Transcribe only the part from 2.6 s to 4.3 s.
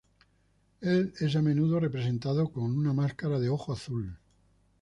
una máscara de ojo azul.